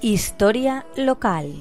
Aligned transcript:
Historia 0.00 0.86
local. 0.96 1.52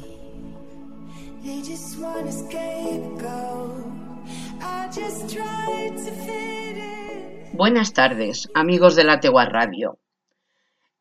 Buenas 7.53 7.93
tardes, 7.93 8.47
amigos 8.53 8.95
de 8.95 9.03
la 9.05 9.19
Tegua 9.19 9.45
Radio. 9.45 9.97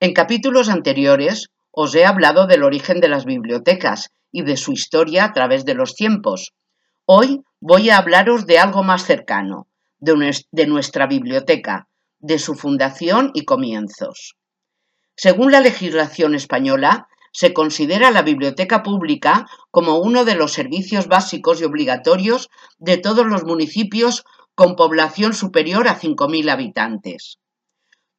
En 0.00 0.14
capítulos 0.14 0.70
anteriores 0.70 1.50
os 1.72 1.94
he 1.94 2.06
hablado 2.06 2.46
del 2.46 2.62
origen 2.62 3.00
de 3.00 3.08
las 3.08 3.26
bibliotecas 3.26 4.12
y 4.32 4.40
de 4.40 4.56
su 4.56 4.72
historia 4.72 5.24
a 5.24 5.32
través 5.34 5.66
de 5.66 5.74
los 5.74 5.94
tiempos. 5.94 6.54
Hoy 7.04 7.42
voy 7.60 7.90
a 7.90 7.98
hablaros 7.98 8.46
de 8.46 8.58
algo 8.58 8.82
más 8.82 9.04
cercano, 9.04 9.68
de 9.98 10.66
nuestra 10.66 11.06
biblioteca, 11.06 11.86
de 12.18 12.38
su 12.38 12.54
fundación 12.54 13.30
y 13.34 13.44
comienzos. 13.44 14.36
Según 15.14 15.52
la 15.52 15.60
legislación 15.60 16.34
española, 16.34 17.08
se 17.36 17.52
considera 17.52 18.10
la 18.10 18.22
biblioteca 18.22 18.82
pública 18.82 19.46
como 19.70 19.98
uno 19.98 20.24
de 20.24 20.36
los 20.36 20.54
servicios 20.54 21.06
básicos 21.06 21.60
y 21.60 21.64
obligatorios 21.64 22.48
de 22.78 22.96
todos 22.96 23.26
los 23.26 23.44
municipios 23.44 24.24
con 24.54 24.74
población 24.74 25.34
superior 25.34 25.86
a 25.86 26.00
5.000 26.00 26.50
habitantes. 26.50 27.36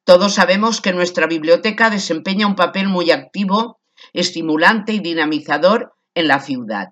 Todos 0.04 0.34
sabemos 0.34 0.80
que 0.80 0.92
nuestra 0.92 1.26
biblioteca 1.26 1.90
desempeña 1.90 2.46
un 2.46 2.54
papel 2.54 2.86
muy 2.86 3.10
activo, 3.10 3.80
estimulante 4.12 4.92
y 4.92 5.00
dinamizador 5.00 5.94
en 6.14 6.28
la 6.28 6.38
ciudad. 6.38 6.90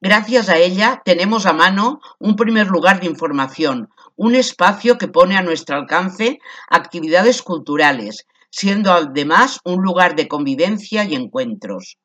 Gracias 0.00 0.48
a 0.48 0.56
ella 0.56 1.00
tenemos 1.04 1.46
a 1.46 1.52
mano 1.52 2.00
un 2.18 2.34
primer 2.34 2.66
lugar 2.66 2.98
de 2.98 3.06
información, 3.06 3.88
un 4.16 4.34
espacio 4.34 4.98
que 4.98 5.06
pone 5.06 5.36
a 5.36 5.42
nuestro 5.42 5.76
alcance 5.76 6.40
actividades 6.68 7.40
culturales, 7.40 8.26
siendo 8.50 8.92
además 8.92 9.60
un 9.64 9.82
lugar 9.82 10.16
de 10.16 10.28
convivencia 10.28 11.04
y 11.04 11.14
encuentros. 11.14 11.98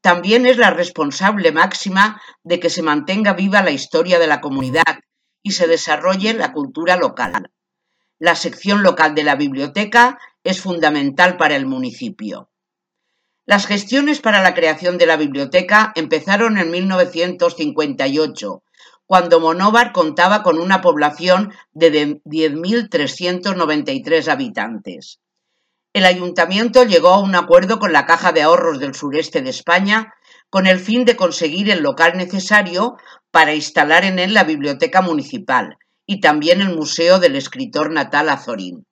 También 0.00 0.46
es 0.46 0.58
la 0.58 0.70
responsable 0.70 1.52
máxima 1.52 2.20
de 2.42 2.60
que 2.60 2.70
se 2.70 2.82
mantenga 2.82 3.32
viva 3.32 3.62
la 3.62 3.70
historia 3.70 4.18
de 4.18 4.26
la 4.26 4.40
comunidad 4.40 5.00
y 5.42 5.52
se 5.52 5.66
desarrolle 5.66 6.34
la 6.34 6.52
cultura 6.52 6.96
local. 6.96 7.50
La 8.18 8.34
sección 8.34 8.82
local 8.82 9.14
de 9.14 9.24
la 9.24 9.34
biblioteca 9.34 10.18
es 10.42 10.60
fundamental 10.60 11.36
para 11.36 11.56
el 11.56 11.66
municipio. 11.66 12.50
Las 13.46 13.66
gestiones 13.66 14.20
para 14.20 14.42
la 14.42 14.54
creación 14.54 14.98
de 14.98 15.06
la 15.06 15.16
biblioteca 15.16 15.92
empezaron 15.96 16.58
en 16.58 16.70
1958, 16.70 18.62
cuando 19.06 19.40
Monóvar 19.40 19.92
contaba 19.92 20.42
con 20.42 20.58
una 20.58 20.80
población 20.80 21.52
de 21.72 22.22
10.393 22.24 24.28
habitantes 24.28 25.20
el 25.94 26.06
ayuntamiento 26.06 26.82
llegó 26.82 27.10
a 27.10 27.20
un 27.20 27.36
acuerdo 27.36 27.78
con 27.78 27.92
la 27.92 28.04
Caja 28.04 28.32
de 28.32 28.42
Ahorros 28.42 28.80
del 28.80 28.96
Sureste 28.96 29.42
de 29.42 29.50
España 29.50 30.12
con 30.50 30.66
el 30.66 30.80
fin 30.80 31.04
de 31.04 31.14
conseguir 31.14 31.70
el 31.70 31.84
local 31.84 32.16
necesario 32.16 32.96
para 33.30 33.54
instalar 33.54 34.04
en 34.04 34.18
él 34.18 34.34
la 34.34 34.42
biblioteca 34.42 35.02
municipal 35.02 35.76
y 36.04 36.20
también 36.20 36.60
el 36.60 36.74
Museo 36.74 37.20
del 37.20 37.36
Escritor 37.36 37.92
Natal 37.92 38.28
Azorín. 38.28 38.84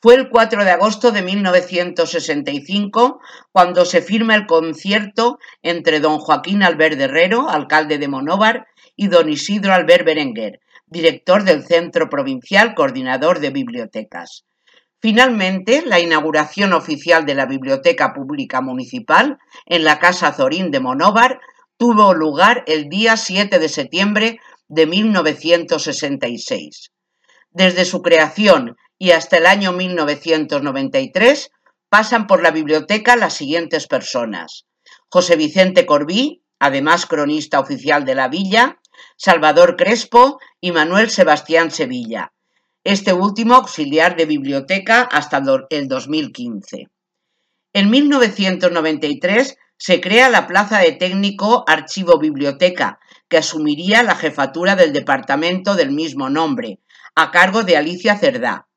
Fue 0.00 0.14
el 0.14 0.30
4 0.30 0.64
de 0.64 0.70
agosto 0.70 1.10
de 1.10 1.22
1965 1.22 3.18
cuando 3.50 3.84
se 3.84 4.00
firma 4.00 4.36
el 4.36 4.46
concierto 4.46 5.38
entre 5.62 5.98
don 5.98 6.18
Joaquín 6.18 6.62
Albert 6.62 7.00
Herrero, 7.00 7.48
alcalde 7.48 7.98
de 7.98 8.06
Monóvar, 8.06 8.68
y 8.94 9.08
don 9.08 9.28
Isidro 9.28 9.74
Albert 9.74 10.06
Berenguer, 10.06 10.60
director 10.86 11.42
del 11.42 11.64
Centro 11.66 12.08
Provincial 12.08 12.76
Coordinador 12.76 13.40
de 13.40 13.50
Bibliotecas. 13.50 14.44
Finalmente, 15.00 15.84
la 15.86 16.00
inauguración 16.00 16.72
oficial 16.72 17.24
de 17.24 17.36
la 17.36 17.46
Biblioteca 17.46 18.12
Pública 18.12 18.60
Municipal 18.60 19.38
en 19.66 19.84
la 19.84 20.00
Casa 20.00 20.32
Zorín 20.32 20.72
de 20.72 20.80
Monóvar 20.80 21.38
tuvo 21.76 22.14
lugar 22.14 22.64
el 22.66 22.88
día 22.88 23.16
7 23.16 23.60
de 23.60 23.68
septiembre 23.68 24.40
de 24.66 24.86
1966. 24.86 26.90
Desde 27.50 27.84
su 27.84 28.02
creación 28.02 28.76
y 28.98 29.12
hasta 29.12 29.36
el 29.36 29.46
año 29.46 29.72
1993 29.72 31.52
pasan 31.88 32.26
por 32.26 32.42
la 32.42 32.50
biblioteca 32.50 33.14
las 33.14 33.34
siguientes 33.34 33.86
personas. 33.86 34.64
José 35.08 35.36
Vicente 35.36 35.86
Corbí, 35.86 36.42
además 36.58 37.06
cronista 37.06 37.60
oficial 37.60 38.04
de 38.04 38.16
la 38.16 38.26
villa, 38.28 38.80
Salvador 39.16 39.76
Crespo 39.76 40.40
y 40.60 40.72
Manuel 40.72 41.08
Sebastián 41.08 41.70
Sevilla, 41.70 42.32
este 42.88 43.12
último 43.12 43.54
auxiliar 43.54 44.16
de 44.16 44.24
biblioteca 44.24 45.02
hasta 45.02 45.42
el 45.68 45.88
2015. 45.88 46.86
En 47.74 47.90
1993 47.90 49.58
se 49.76 50.00
crea 50.00 50.30
la 50.30 50.46
plaza 50.46 50.78
de 50.78 50.92
técnico 50.92 51.64
Archivo 51.66 52.18
Biblioteca, 52.18 52.98
que 53.28 53.36
asumiría 53.36 54.02
la 54.02 54.14
jefatura 54.14 54.74
del 54.74 54.94
departamento 54.94 55.74
del 55.74 55.90
mismo 55.90 56.30
nombre, 56.30 56.80
a 57.14 57.30
cargo 57.30 57.62
de 57.62 57.76
Alicia 57.76 58.16
Cerdá, 58.16 58.68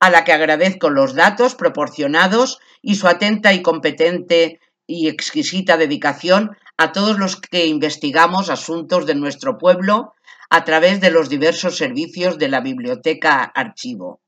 a 0.00 0.10
la 0.10 0.24
que 0.24 0.32
agradezco 0.32 0.90
los 0.90 1.14
datos 1.14 1.54
proporcionados 1.54 2.58
y 2.82 2.96
su 2.96 3.06
atenta 3.06 3.52
y 3.52 3.62
competente 3.62 4.58
y 4.84 5.06
exquisita 5.06 5.76
dedicación 5.76 6.56
a 6.76 6.90
todos 6.90 7.20
los 7.20 7.36
que 7.36 7.66
investigamos 7.66 8.50
asuntos 8.50 9.06
de 9.06 9.14
nuestro 9.14 9.58
pueblo 9.58 10.14
a 10.50 10.64
través 10.64 11.00
de 11.00 11.12
los 11.12 11.28
diversos 11.28 11.76
servicios 11.76 12.36
de 12.36 12.48
la 12.48 12.60
Biblioteca 12.60 13.44
Archivo. 13.44 14.20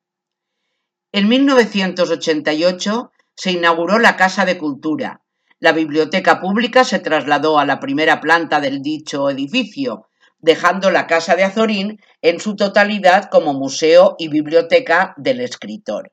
En 1.11 1.29
1988 1.29 3.11
se 3.35 3.51
inauguró 3.51 3.99
la 3.99 4.17
Casa 4.17 4.45
de 4.45 4.57
Cultura. 4.57 5.23
La 5.59 5.73
biblioteca 5.73 6.41
pública 6.41 6.85
se 6.85 7.01
trasladó 7.01 7.59
a 7.59 7.67
la 7.67 7.81
primera 7.81 8.21
planta 8.21 8.61
del 8.61 8.83
dicho 8.83 9.31
edificio, 9.31 10.09
dejando 10.39 10.93
la 10.93 11.09
Casa 11.09 11.35
de 11.35 11.43
Azorín 11.43 12.01
en 12.23 12.39
su 12.39 12.55
totalidad 12.55 13.29
como 13.29 13.53
museo 13.53 14.15
y 14.17 14.29
biblioteca 14.29 15.15
del 15.17 15.41
escritor. 15.41 16.13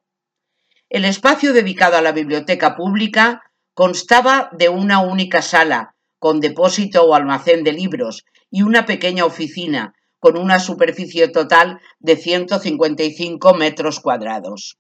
El 0.90 1.06
espacio 1.06 1.54
dedicado 1.54 1.98
a 1.98 2.02
la 2.02 2.14
biblioteca 2.14 2.76
pública 2.76 3.44
constaba 3.76 4.50
de 4.54 4.70
una 4.70 5.02
única 5.02 5.44
sala, 5.44 5.96
con 6.18 6.40
depósito 6.40 7.04
o 7.04 7.14
almacén 7.14 7.64
de 7.64 7.74
libros, 7.74 8.26
y 8.50 8.64
una 8.64 8.88
pequeña 8.88 9.26
oficina, 9.26 9.94
con 10.20 10.38
una 10.38 10.60
superficie 10.60 11.28
total 11.28 11.80
de 12.00 12.16
155 12.16 13.54
metros 13.54 14.00
cuadrados. 14.00 14.78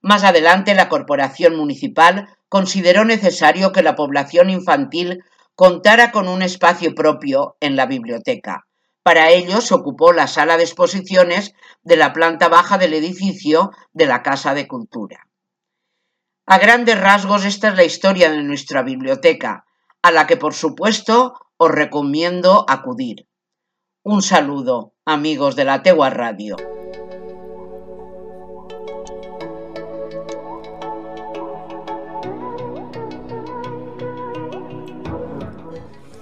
Más 0.00 0.24
adelante, 0.24 0.74
la 0.74 0.88
Corporación 0.88 1.56
Municipal 1.56 2.28
consideró 2.48 3.04
necesario 3.04 3.72
que 3.72 3.82
la 3.82 3.96
población 3.96 4.50
infantil 4.50 5.24
contara 5.54 6.12
con 6.12 6.28
un 6.28 6.42
espacio 6.42 6.94
propio 6.94 7.56
en 7.60 7.76
la 7.76 7.86
biblioteca. 7.86 8.66
Para 9.02 9.30
ello 9.30 9.60
se 9.60 9.74
ocupó 9.74 10.12
la 10.12 10.26
sala 10.26 10.56
de 10.56 10.64
exposiciones 10.64 11.54
de 11.82 11.96
la 11.96 12.12
planta 12.12 12.48
baja 12.48 12.76
del 12.76 12.92
edificio 12.94 13.70
de 13.92 14.06
la 14.06 14.22
Casa 14.22 14.52
de 14.54 14.66
Cultura. 14.66 15.28
A 16.46 16.58
grandes 16.58 17.00
rasgos 17.00 17.44
esta 17.44 17.68
es 17.68 17.76
la 17.76 17.84
historia 17.84 18.30
de 18.30 18.42
nuestra 18.42 18.82
biblioteca, 18.82 19.64
a 20.02 20.12
la 20.12 20.26
que 20.26 20.36
por 20.36 20.54
supuesto 20.54 21.34
os 21.56 21.70
recomiendo 21.70 22.64
acudir. 22.68 23.26
Un 24.08 24.22
saludo, 24.22 24.92
amigos 25.04 25.56
de 25.56 25.64
la 25.64 25.82
Tegua 25.82 26.10
Radio. 26.10 26.54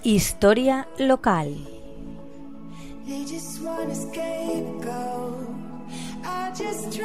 Historia 0.02 0.88
local. 0.96 1.54
I 6.24 6.52
just 6.56 6.98